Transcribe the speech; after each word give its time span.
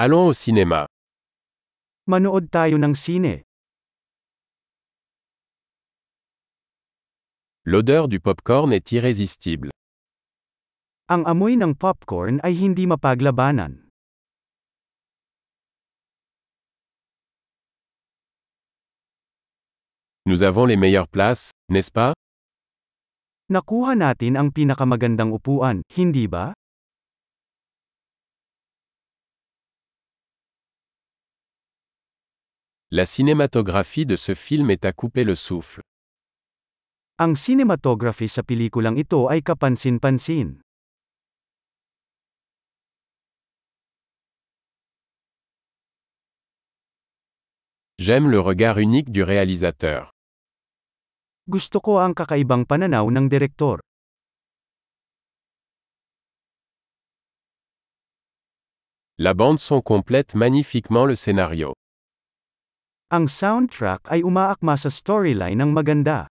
Allons 0.00 0.30
au 0.30 0.32
cinéma. 0.32 0.86
Manood 2.06 2.46
tayo 2.54 2.78
ng 2.78 2.94
sine. 2.94 3.42
L'odeur 7.66 8.06
du 8.06 8.22
popcorn 8.22 8.70
est 8.70 8.94
irrésistible. 8.94 9.74
Ang 11.10 11.26
amoy 11.26 11.58
ng 11.58 11.74
popcorn 11.74 12.38
ay 12.46 12.54
hindi 12.54 12.86
mapaglabanan. 12.86 13.90
Nous 20.30 20.46
avons 20.46 20.70
les 20.70 20.78
meilleures 20.78 21.10
places, 21.10 21.50
n'est-ce 21.66 21.90
pas? 21.90 22.14
Nakuha 23.50 23.98
natin 23.98 24.38
ang 24.38 24.54
pinakamagandang 24.54 25.34
upuan, 25.34 25.82
hindi 25.90 26.30
ba? 26.30 26.54
La 32.90 33.04
cinématographie 33.04 34.06
de 34.06 34.16
ce 34.16 34.34
film 34.34 34.70
est 34.70 34.86
à 34.86 34.92
couper 34.92 35.22
le 35.22 35.34
souffle. 35.34 35.82
Ang 37.20 37.36
cinematography 37.36 38.32
sa 38.32 38.40
pelikulang 38.40 38.96
ito 38.96 39.28
ay 39.28 39.44
kapansin-pansin. 39.44 40.64
J'aime 48.00 48.32
le 48.32 48.40
regard 48.40 48.80
unique 48.80 49.12
du 49.12 49.20
réalisateur. 49.20 50.08
Gusto 51.44 51.84
ko 51.84 52.00
ang 52.00 52.16
kakaibang 52.16 52.64
pananaw 52.64 53.04
ng 53.12 53.28
direktor. 53.28 53.84
La 59.20 59.36
bande 59.36 59.60
son 59.60 59.84
complète 59.84 60.32
magnifiquement 60.32 61.04
le 61.04 61.20
scénario. 61.20 61.76
Ang 63.08 63.24
soundtrack 63.24 64.04
ay 64.12 64.20
umaakma 64.20 64.76
sa 64.76 64.92
storyline 64.92 65.56
ng 65.56 65.72
maganda. 65.72 66.28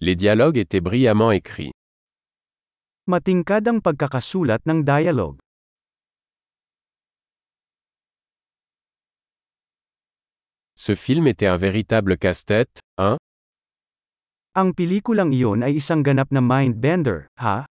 Les 0.00 0.16
dialogues 0.16 0.56
étaient 0.56 0.80
brillamment 0.80 1.28
écrits. 1.28 1.76
Matingkad 3.04 3.68
ang 3.68 3.84
pagkakasulat 3.84 4.64
ng 4.64 4.80
dialogue. 4.80 5.36
Ce 10.72 10.96
film 10.96 11.28
était 11.28 11.52
un 11.52 11.60
véritable 11.60 12.16
casse-tête, 12.16 12.80
hein 12.96 13.20
Ang 14.56 14.72
pelikulang 14.72 15.36
iyon 15.36 15.60
ay 15.60 15.76
isang 15.84 16.00
ganap 16.00 16.32
na 16.32 16.40
mind-bender, 16.40 17.28
ha? 17.36 17.68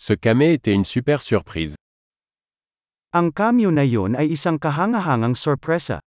Ce 0.00 0.14
camé 0.14 0.54
était 0.54 0.72
une 0.72 0.86
super 0.86 1.20
surprise. 1.20 1.76
Ang 3.12 3.36
cameo 3.36 3.68
na 3.68 3.84
iyon 3.84 4.16
ay 4.16 4.32
isang 4.32 4.56
kahangahangang 4.56 5.36
sorpresa. 5.36 6.00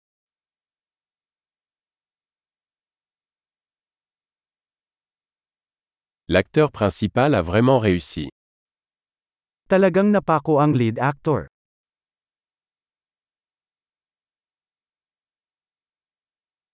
L'acteur 6.33 6.73
principal 6.73 7.37
a 7.37 7.45
vraiment 7.45 7.84
réussi. 7.84 8.33
Talagang 9.69 10.09
napako 10.09 10.65
ang 10.65 10.73
lead 10.73 10.97
actor. 10.97 11.53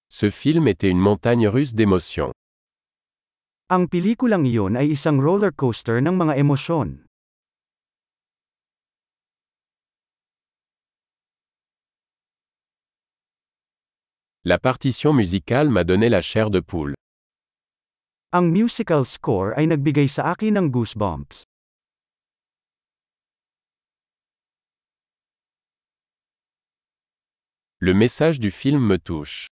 Ce 0.07 0.31
film 0.31 0.71
était 0.71 0.95
une 0.95 1.03
montagne 1.03 1.51
russe 1.51 1.75
d'émotions. 1.75 2.31
Ang 3.75 3.91
pelikulang 3.91 4.47
iyon 4.47 4.79
ay 4.79 4.95
isang 4.95 5.19
roller 5.19 5.51
coaster 5.51 5.99
ng 5.99 6.15
mga 6.15 6.39
emosyon. 6.39 7.08
La 14.45 14.57
partition 14.59 15.13
musicale 15.13 15.69
m'a 15.69 15.83
donné 15.83 16.09
la 16.09 16.23
chair 16.23 16.49
de 16.51 16.61
poule. 16.61 16.95
Ang 18.31 18.53
musical 18.55 19.03
score 19.05 19.51
ay 19.59 19.67
nagbigay 19.67 20.07
sa 20.07 20.31
akin 20.31 20.55
ng 20.55 20.67
goosebumps. 20.71 21.43
Le 27.83 27.95
message 27.95 28.39
du 28.39 28.51
film 28.55 28.87
me 28.87 28.99
touche. 28.99 29.51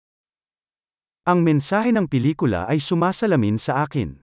Ang 1.27 1.43
mensahe 1.43 1.91
ng 1.91 2.07
pelikula 2.07 2.63
ay 2.71 2.79
sumasalamin 2.79 3.59
sa 3.59 3.83
akin. 3.83 4.23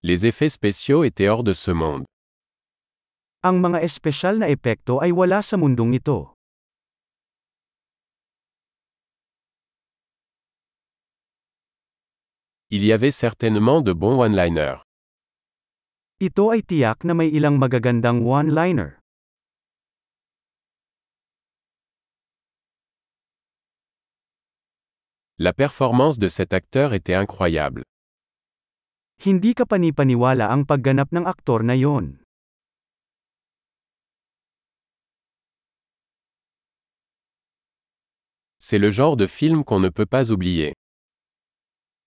Les 0.00 0.24
effets 0.24 0.48
spéciaux 0.48 1.04
étaient 1.04 1.28
hors 1.28 1.44
de 1.44 1.52
ce 1.52 1.70
monde. 1.72 2.08
Ang 3.44 3.60
mga 3.60 3.84
espesyal 3.84 4.40
na 4.40 4.48
epekto 4.48 5.04
ay 5.04 5.12
wala 5.12 5.44
sa 5.44 5.60
mundong 5.60 5.92
ito. 5.92 6.32
Il 12.72 12.80
y 12.80 12.88
avait 12.96 13.12
certainement 13.12 13.84
de 13.84 13.92
bons 13.92 14.16
one-liners. 14.16 14.80
Ito 16.24 16.56
ay 16.56 16.64
tiyak 16.64 17.04
na 17.04 17.12
may 17.12 17.28
ilang 17.28 17.60
magagandang 17.60 18.24
one-liner. 18.24 18.96
La 25.36 25.52
performance 25.52 26.16
de 26.16 26.32
cet 26.32 26.56
acteur 26.56 26.96
était 26.96 27.12
incroyable. 27.12 27.84
Hindi 29.20 29.52
ka 29.52 29.68
panipaniwala 29.68 30.48
ang 30.48 30.64
pagganap 30.64 31.12
ng 31.12 31.28
aktor 31.28 31.60
na 31.60 31.76
yon. 31.76 32.23
C'est 38.66 38.78
le 38.78 38.90
genre 38.90 39.18
de 39.18 39.26
film 39.26 39.62
qu'on 39.62 39.78
ne 39.78 39.90
peut 39.90 40.06
pas 40.06 40.32
oublier. 40.32 40.72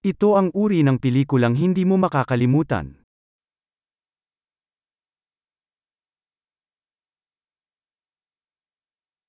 Ito 0.01 0.33
ang 0.33 0.49
uri 0.57 0.81
ng 0.81 0.97
pelikulang 0.97 1.53
hindi 1.53 1.85
mo 1.85 2.01
makakalimutan. 2.01 2.97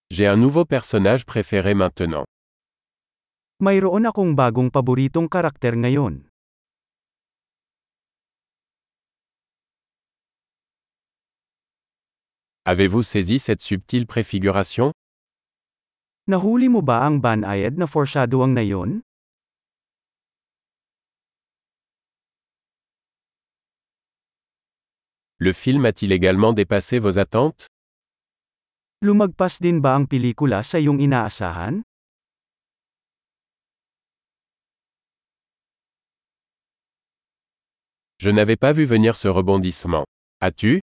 J'ai 0.09 0.25
un 0.25 0.41
nouveau 0.41 0.65
personnage 0.65 1.29
préféré 1.29 1.77
maintenant. 1.77 2.25
Mayroon 3.61 4.09
akong 4.09 4.33
bagong 4.33 4.73
paboritong 4.73 5.29
karakter 5.29 5.77
ngayon. 5.77 6.25
Avez-vous 12.65 13.05
saisi 13.05 13.37
cette 13.37 13.61
subtile 13.61 14.09
préfiguration? 14.09 14.97
Nahuli 16.29 16.69
mo 16.69 16.85
ba 16.85 17.09
ang 17.09 17.25
banayad 17.25 17.81
na 17.81 17.89
foreshadowing 17.89 18.53
na 18.53 18.61
yon? 18.61 19.01
Le 25.41 25.57
film 25.57 25.89
a-t-il 25.89 26.13
également 26.13 26.53
dépassé 26.53 26.99
vos 26.99 27.17
attentes 27.17 27.65
Lumagpas 29.01 29.57
din 29.65 29.81
ba 29.81 29.97
ang 29.97 30.05
pelikula 30.05 30.61
sa 30.61 30.77
iyong 30.77 31.01
inaasahan? 31.01 31.81
Je 38.21 38.29
n'avais 38.29 38.61
pas 38.61 38.77
vu 38.77 38.85
venir 38.85 39.17
ce 39.17 39.29
rebondissement. 39.33 40.05
As-tu 40.45 40.85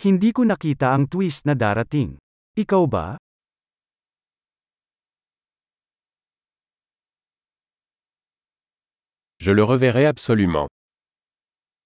Hindi 0.00 0.32
ko 0.32 0.48
nakita 0.48 0.96
ang 0.96 1.12
twist 1.12 1.44
na 1.44 1.52
darating. 1.52 2.16
Ikaw 2.56 2.88
ba? 2.88 3.20
Je 9.44 9.52
le 9.52 9.62
reverrai 9.62 10.06
absolument. 10.06 10.68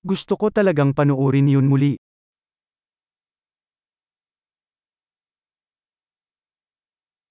Gusto 0.06 0.38
ko 0.38 0.46
talagang 0.46 0.94
panoorin 0.94 1.50
yun 1.50 1.66
muli. 1.66 1.98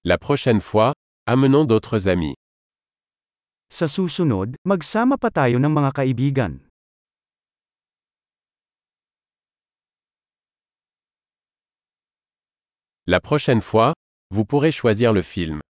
La 0.04 0.18
prochaine 0.20 0.60
fois, 0.60 0.92
amenons 1.24 1.64
d'autres 1.64 2.12
amis. 2.12 2.36
Sa 3.72 3.88
susunod, 3.88 4.52
magsama 4.68 5.16
pa 5.16 5.32
tayo 5.32 5.56
ng 5.56 5.72
mga 5.72 5.96
kaibigan. 5.96 6.60
La 13.08 13.24
prochaine 13.24 13.64
fois, 13.64 13.96
vous 14.28 14.44
pourrez 14.44 14.76
choisir 14.76 15.16
le 15.16 15.24
film. 15.24 15.64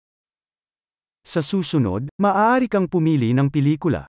Sa 1.28 1.44
susunod, 1.44 2.08
maaari 2.16 2.72
kang 2.72 2.88
pumili 2.88 3.36
ng 3.36 3.52
pelikula. 3.52 4.08